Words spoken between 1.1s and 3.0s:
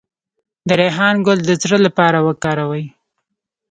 ګل د زړه لپاره وکاروئ